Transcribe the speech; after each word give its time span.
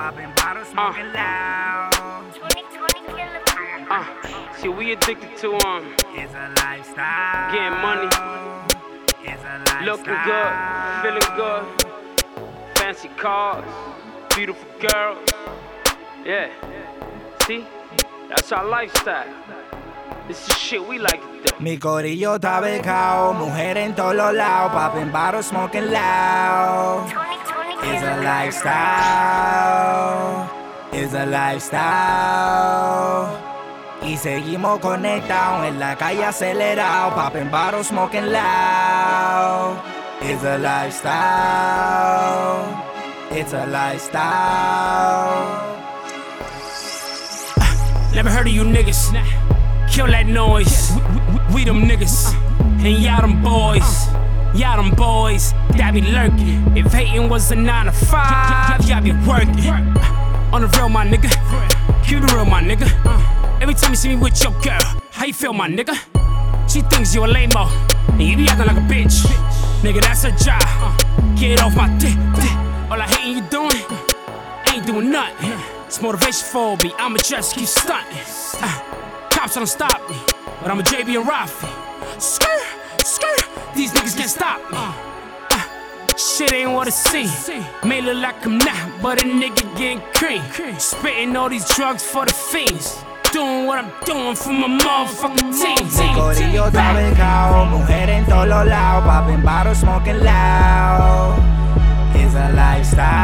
popping 0.00 0.32
bottles, 0.34 0.68
smoking 0.68 1.12
loud. 1.12 1.90
Uh, 3.90 4.06
see, 4.56 4.68
we 4.68 4.92
addicted 4.92 5.36
to 5.36 5.48
um, 5.66 5.94
It's 6.14 6.32
a 6.32 6.48
lifestyle. 6.56 7.52
Getting 7.52 7.78
money. 7.84 8.08
It's 9.30 9.44
a 9.44 9.58
lifestyle. 9.58 9.84
looking 9.90 10.18
good, 10.30 10.52
feeling 11.02 11.30
good, 11.36 11.64
fancy 12.78 13.08
cars, 13.18 13.68
beautiful 14.34 14.68
girls. 14.80 15.28
Yeah, 16.24 16.48
see, 17.46 17.66
that's 18.30 18.50
our 18.52 18.64
lifestyle. 18.64 19.28
This 20.28 20.48
is 20.48 20.56
shit 20.56 20.82
we 20.88 20.98
like 20.98 21.20
to 21.20 21.50
do. 21.50 21.54
Mi 21.60 21.76
corillo 21.76 22.36
está 22.36 22.60
becao, 22.60 23.34
mujer 23.34 23.76
en 23.76 23.94
todos 23.94 24.14
los 24.14 24.32
lados, 24.32 24.72
popping 24.72 25.12
bottles, 25.12 25.46
smoking 25.46 25.90
loud. 25.90 27.29
It's 27.82 28.02
a 28.02 28.16
lifestyle. 28.22 29.70
It's 30.92 31.14
a 31.14 31.24
lifestyle. 31.26 31.90
Y 34.02 34.16
seguimos 34.16 34.80
conectados 34.80 35.66
en 35.66 35.78
la 35.78 35.96
calle 35.96 36.24
acelerado, 36.24 37.14
popping 37.14 37.50
bottles, 37.50 37.88
smoking 37.88 38.32
loud. 38.32 39.76
It's 40.22 40.42
a 40.44 40.58
lifestyle. 40.58 41.10
It's 43.30 43.52
a 43.52 43.66
lifestyle. 43.66 44.20
Never 48.14 48.30
heard 48.30 48.46
of 48.46 48.52
you 48.52 48.64
niggas. 48.64 49.12
Kill 49.88 50.06
that 50.08 50.26
noise. 50.26 50.92
We, 51.54 51.64
them 51.64 51.82
niggas. 51.88 52.34
Uh-uh. 52.34 52.86
And 52.86 52.98
y'all 53.02 53.20
them 53.22 53.40
boys. 53.42 54.08
Uh-uh. 54.08 54.29
Y'all 54.54 54.82
them 54.82 54.94
boys 54.94 55.52
that 55.76 55.92
be 55.94 56.02
lurking. 56.02 56.76
If 56.76 56.92
hating 56.92 57.28
was 57.28 57.50
a 57.52 57.56
9 57.56 57.86
to 57.86 57.92
5, 57.92 58.88
y'all 58.88 59.02
be 59.02 59.12
working. 59.26 59.70
On 60.52 60.62
the 60.62 60.68
real, 60.76 60.88
my 60.88 61.06
nigga. 61.06 61.30
Keep 62.04 62.24
it 62.24 62.32
real, 62.32 62.44
my 62.44 62.60
nigga. 62.62 62.88
Every 63.62 63.74
time 63.74 63.92
you 63.92 63.96
see 63.96 64.08
me 64.08 64.16
with 64.16 64.42
your 64.42 64.52
girl, 64.60 64.80
how 65.12 65.26
you 65.26 65.32
feel, 65.32 65.52
my 65.52 65.68
nigga? 65.68 65.94
She 66.68 66.80
thinks 66.82 67.14
you 67.14 67.24
a 67.24 67.26
lame 67.26 67.50
and 67.54 68.22
you 68.22 68.36
be 68.36 68.48
acting 68.48 68.66
like 68.66 68.76
a 68.76 68.80
bitch. 68.92 69.22
Nigga, 69.82 70.00
that's 70.00 70.24
her 70.24 70.30
job. 70.32 71.38
Get 71.38 71.60
off 71.62 71.76
my 71.76 71.88
dick. 71.98 72.16
All 72.90 73.00
I 73.00 73.06
hating 73.06 73.36
you 73.36 73.42
doing, 73.50 73.70
ain't 74.72 74.86
doing 74.86 75.10
nothing. 75.10 75.52
It's 75.86 76.02
motivation 76.02 76.46
for 76.46 76.76
me. 76.82 76.92
I'ma 76.98 77.18
just 77.18 77.54
keep 77.54 77.66
stunting. 77.66 78.18
Uh, 78.62 79.28
cops 79.30 79.54
don't 79.54 79.66
stop 79.66 80.08
me, 80.10 80.16
but 80.60 80.70
I'm 80.70 80.80
a 80.80 80.82
JB 80.82 81.20
and 81.20 81.28
Rafi. 81.28 82.20
Skirt, 82.20 82.62
can't 84.50 84.70
me. 84.70 84.78
Uh, 85.52 85.62
shit 86.16 86.52
ain't 86.52 86.72
what 86.72 86.88
it 86.88 86.94
seem. 86.94 87.30
May 87.84 88.00
look 88.00 88.16
like 88.16 88.44
I'm 88.44 88.58
not, 88.58 89.02
but 89.02 89.22
a 89.22 89.24
nigga 89.26 89.62
getting 89.76 90.00
cream. 90.14 90.42
Spitting 90.78 91.36
all 91.36 91.48
these 91.48 91.68
drugs 91.76 92.02
for 92.02 92.26
the 92.26 92.32
fiends. 92.32 92.98
Doing 93.32 93.66
what 93.66 93.78
I'm 93.78 93.92
doing 94.04 94.34
for 94.34 94.52
my 94.52 94.66
motherfucking 94.66 95.52
team. 95.54 95.88
Corillo 96.16 96.66
está 96.66 96.92
becao, 96.92 97.64
mujer 97.66 98.10
en 98.10 98.26
todos 98.26 98.48
los 98.48 98.66
lados, 98.66 99.04
popping 99.04 99.42
bottles, 99.42 99.78
smoking 99.78 100.24
loud. 100.24 101.38
It's 102.16 102.34
a 102.34 102.50
lifestyle, 102.52 103.22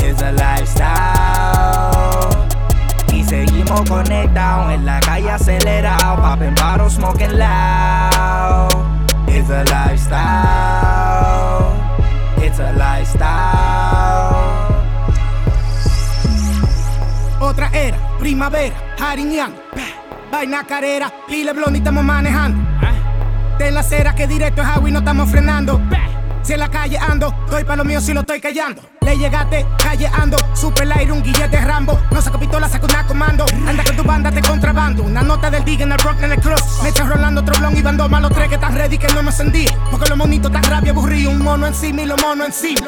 it's 0.00 0.20
a 0.20 0.32
lifestyle. 0.32 2.28
Y 3.10 3.24
seguimos 3.24 3.88
conectados 3.88 4.72
en 4.74 4.84
la 4.84 5.00
calle 5.00 5.30
acelerado, 5.30 6.16
popping 6.16 6.54
bottles, 6.56 6.92
smoking 6.92 7.38
loud. 7.38 8.83
It's 9.36 9.50
a 9.50 9.64
lifestyle, 9.64 10.14
it's 12.38 12.60
a 12.60 12.72
lifestyle. 12.72 13.24
Otra 17.40 17.68
era, 17.74 17.98
primavera, 18.20 18.76
jariñando. 18.96 19.60
Vaina 20.30 20.62
carrera, 20.64 21.12
pile 21.26 21.52
blonde 21.52 21.78
y 21.78 21.80
estamos 21.80 22.04
manejando. 22.04 22.62
De 23.58 23.72
la 23.72 23.80
acera 23.80 24.14
que 24.14 24.28
directo 24.28 24.62
es 24.62 24.68
agua 24.68 24.88
y 24.88 24.92
no 24.92 25.00
estamos 25.00 25.28
frenando. 25.28 25.80
Si 26.44 26.52
en 26.52 26.60
la 26.60 26.68
calle 26.68 26.98
ando, 26.98 27.34
doy 27.48 27.64
pa' 27.64 27.74
lo 27.74 27.84
mío 27.84 28.02
si 28.02 28.12
lo 28.12 28.20
estoy 28.20 28.38
callando. 28.38 28.82
Le 29.00 29.16
llegaste, 29.16 29.66
calle 29.82 30.06
ando, 30.06 30.36
super 30.54 30.90
aire, 30.92 31.10
un 31.10 31.22
guillete 31.22 31.58
Rambo. 31.60 31.98
No 32.10 32.20
saco 32.20 32.38
pistola, 32.38 32.68
saco 32.68 32.86
una 32.86 33.06
comando. 33.06 33.46
Anda 33.66 33.82
con 33.84 33.96
tu 33.96 34.02
banda 34.02 34.30
de 34.30 34.42
contrabando. 34.42 35.02
Una 35.02 35.22
nota 35.22 35.50
del 35.50 35.64
dig 35.64 35.80
en 35.80 35.92
el 35.92 35.98
rock 35.98 36.22
en 36.22 36.32
el 36.32 36.40
cross. 36.40 36.80
Me 36.82 36.90
echas 36.90 37.08
rolando 37.08 37.40
otro 37.40 37.54
blon 37.58 37.76
y 37.76 37.82
bando 37.82 38.08
más 38.08 38.22
los 38.22 38.32
tres 38.32 38.48
que 38.48 38.54
están 38.56 38.74
ready 38.74 38.98
que 38.98 39.06
no 39.08 39.22
me 39.22 39.30
encendí. 39.30 39.66
Porque 39.90 40.08
los 40.08 40.18
monitos 40.18 40.50
están 40.50 40.70
rabia 40.70 40.92
aburrido. 40.92 41.30
Un 41.30 41.42
mono 41.42 41.66
encima 41.66 42.02
y 42.02 42.06
los 42.06 42.20
monos 42.20 42.46
encima. 42.46 42.86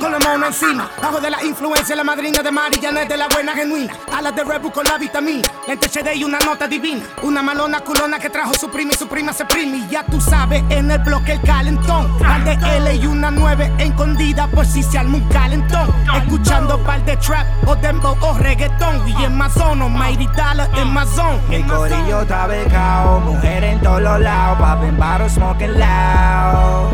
Con 0.00 0.12
los 0.12 0.24
monos 0.24 0.48
encima. 0.48 0.90
Bajo 1.00 1.20
de 1.20 1.30
la 1.30 1.42
influencia, 1.44 1.96
la 1.96 2.04
madrina 2.04 2.42
de 2.42 2.50
Mari 2.50 2.78
Janet 2.80 3.08
de 3.08 3.16
la 3.16 3.28
buena 3.28 3.52
genuina. 3.54 3.94
Alas 4.14 4.34
de 4.34 4.44
Red 4.44 4.60
Bull 4.60 4.72
con 4.72 4.84
la 4.84 4.96
vitamina. 4.96 5.48
Lente 5.66 5.88
HD 5.88 6.14
y 6.14 6.24
una 6.24 6.38
nota 6.40 6.66
divina. 6.66 7.04
Una 7.22 7.42
malona 7.42 7.80
culona 7.80 8.18
que 8.18 8.30
trajo 8.30 8.52
su 8.54 8.70
prima 8.70 8.92
y 8.92 8.96
su 8.96 9.06
prima 9.06 9.32
se 9.32 9.44
prime. 9.44 9.78
Y 9.78 9.88
ya 9.88 10.04
tú 10.04 10.20
sabes, 10.20 10.62
en 10.70 10.90
el 10.90 10.98
bloque 11.00 11.32
el 11.32 11.42
calentón. 11.42 12.18
Par 12.18 12.42
de 12.44 12.56
L 12.82 12.94
y 12.96 13.06
una 13.06 13.30
9 13.30 13.72
escondida 13.78 14.48
por 14.48 14.66
si 14.66 14.82
se 14.82 14.98
arma 14.98 15.16
un 15.16 15.28
calentón. 15.28 15.88
Escuchando 16.16 16.78
par 16.82 17.04
de 17.04 17.16
trap 17.16 17.46
o 17.66 17.76
dembow 17.76 18.16
o 18.20 18.34
reggaetón. 18.38 19.06
Y 19.06 19.24
en 19.24 19.36
Mazono, 19.36 19.88
Mighty 19.88 20.26
Dollar 20.26 20.68
en 20.76 20.92
Mazón. 20.92 21.40
Mi 21.48 21.62
corillo 21.62 22.22
está 22.22 22.46
becao, 22.46 23.20
mujer 23.20 23.64
en 23.64 23.80
todos 23.80 24.02
los 24.02 24.20
lados, 24.20 24.58
popping 24.58 24.96
bottles, 24.96 25.32
smoking 25.32 25.78
loud. 25.78 26.92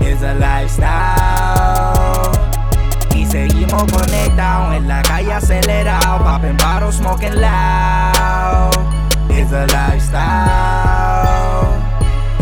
It's 0.00 0.22
a 0.22 0.34
lifestyle. 0.34 1.94
Y 3.14 3.26
seguimos 3.26 3.84
conectados 3.90 4.74
en 4.74 4.88
la 4.88 5.02
calle 5.02 5.32
acelerado, 5.32 6.18
popping 6.18 6.56
bottles, 6.58 6.96
smoking 6.96 7.40
loud. 7.40 8.74
It's 9.30 9.52
a 9.52 9.66
lifestyle. 9.66 10.83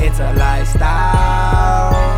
It's 0.04 0.18
a 0.18 0.32
lifestyle. 0.34 2.12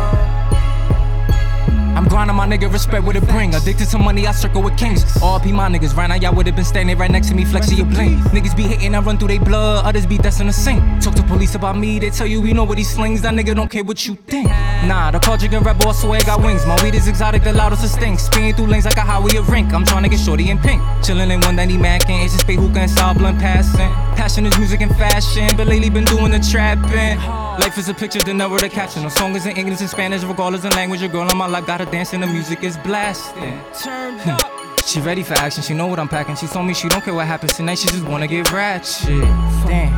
I'm 1.95 2.09
grinding 2.09 2.35
my 2.35 2.45
nigga, 2.45 2.71
respect 2.71 3.05
what 3.05 3.15
it 3.15 3.25
bring. 3.27 3.55
Addicted 3.55 3.87
to 3.89 3.97
money, 3.97 4.27
I 4.27 4.31
circle 4.31 4.61
with 4.61 4.77
kings. 4.77 5.03
All 5.21 5.39
RP 5.39 5.53
my 5.53 5.69
niggas, 5.69 5.95
right 5.95 6.07
now 6.07 6.15
y'all 6.15 6.35
would've 6.35 6.55
been 6.55 6.65
standing 6.65 6.97
right 6.97 7.09
next 7.09 7.29
to 7.29 7.35
me, 7.35 7.45
flexing 7.45 7.77
your 7.77 7.85
bling. 7.85 8.19
Niggas 8.35 8.55
be 8.55 8.63
hating, 8.63 8.93
I 8.93 8.99
run 8.99 9.17
through 9.17 9.29
they 9.29 9.37
blood, 9.37 9.85
others 9.85 10.05
be 10.05 10.17
destined 10.17 10.49
the 10.49 10.53
sink. 10.53 10.83
Talk 11.01 11.15
to 11.15 11.23
police 11.23 11.55
about 11.55 11.77
me, 11.77 11.99
they 11.99 12.09
tell 12.09 12.27
you 12.27 12.41
we 12.41 12.53
know 12.53 12.65
what 12.65 12.77
he 12.77 12.83
slings. 12.83 13.21
That 13.21 13.33
nigga 13.33 13.55
don't 13.55 13.71
care 13.71 13.83
what 13.83 14.05
you 14.05 14.15
think. 14.27 14.49
Nah, 14.49 15.11
the 15.11 15.19
Caldrick 15.19 15.55
and 15.55 15.65
Red 15.65 15.79
Bull 15.79 15.93
swear 15.93 16.19
got 16.21 16.43
wings. 16.43 16.65
My 16.65 16.75
weed 16.83 16.95
is 16.95 17.07
exotic, 17.07 17.43
the 17.43 17.53
loudest 17.53 17.85
it 17.85 17.89
stinks. 17.89 18.23
Speeding 18.23 18.55
through 18.55 18.67
lanes 18.67 18.85
like 18.85 18.97
a 18.97 19.01
highway 19.01 19.37
of 19.37 19.47
rink. 19.49 19.73
I'm 19.73 19.85
trying 19.85 20.03
to 20.03 20.09
get 20.09 20.19
shorty 20.19 20.49
in 20.49 20.57
pink. 20.57 20.81
Chillin' 20.99 21.31
in 21.31 21.39
one 21.41 21.55
that 21.55 21.69
he 21.69 21.77
mackin'. 21.77 22.21
It's 22.21 22.33
just 22.33 22.41
spade 22.41 22.59
hookah 22.59 22.79
and 22.79 23.17
blunt 23.17 23.39
passing. 23.39 23.89
Passion 24.15 24.45
is 24.45 24.57
music 24.57 24.81
and 24.81 24.95
fashion, 24.95 25.49
but 25.57 25.67
lately 25.67 25.89
been 25.89 26.05
doing 26.05 26.31
the 26.31 26.39
trapping. 26.39 27.17
Life 27.59 27.77
is 27.77 27.89
a 27.89 27.93
picture, 27.93 28.19
then 28.19 28.37
never 28.37 28.57
the 28.57 28.69
caption. 28.69 29.03
The 29.03 29.09
song 29.09 29.35
is 29.35 29.45
in 29.45 29.55
English 29.57 29.81
and 29.81 29.89
Spanish, 29.89 30.23
regardless 30.23 30.63
of 30.65 30.73
language. 30.73 31.01
A 31.03 31.07
girl 31.07 31.29
on 31.29 31.37
my 31.37 31.47
life 31.47 31.65
gotta 31.65 31.85
dance 31.85 32.13
and 32.13 32.23
the 32.23 32.27
music 32.27 32.63
is 32.63 32.77
blasting. 32.77 33.59
Hmm. 33.75 34.37
She 34.85 34.99
ready 34.99 35.23
for 35.23 35.33
action, 35.33 35.63
she 35.63 35.73
know 35.73 35.87
what 35.87 35.99
I'm 35.99 36.07
packing. 36.07 36.35
She 36.35 36.47
told 36.47 36.65
me 36.65 36.73
she 36.73 36.87
don't 36.89 37.03
care 37.03 37.13
what 37.13 37.27
happens 37.27 37.53
tonight, 37.53 37.79
she 37.79 37.87
just 37.87 38.05
wanna 38.05 38.27
get 38.27 38.51
ratchet. 38.51 39.21
Damn, 39.67 39.93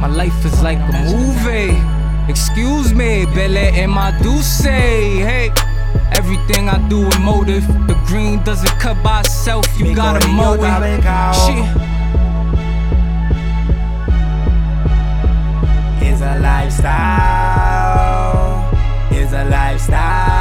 my 0.00 0.06
life 0.06 0.44
is 0.44 0.62
like 0.62 0.78
a 0.78 0.92
movie. 1.10 1.76
Excuse 2.30 2.94
me, 2.94 3.26
Belle 3.26 3.58
and 3.58 3.90
my 3.90 4.16
Duce. 4.22 4.60
Hey, 4.60 5.50
everything 6.12 6.68
I 6.68 6.78
do 6.88 7.04
with 7.04 7.20
motive. 7.20 7.66
The 7.86 7.94
green 8.06 8.42
doesn't 8.44 8.78
cut 8.78 9.02
by 9.02 9.20
itself, 9.20 9.66
you 9.78 9.94
gotta 9.94 10.20
corillo 10.20 10.58
mow 10.58 10.84
it. 10.84 11.01
lifestyle. 19.52 20.31